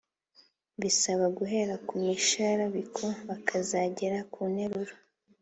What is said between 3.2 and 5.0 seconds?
bakazagera ku nteruro.